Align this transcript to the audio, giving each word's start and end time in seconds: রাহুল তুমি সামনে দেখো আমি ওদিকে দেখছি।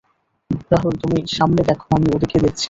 রাহুল 0.71 0.93
তুমি 1.01 1.17
সামনে 1.37 1.61
দেখো 1.69 1.85
আমি 1.95 2.07
ওদিকে 2.15 2.37
দেখছি। 2.39 2.59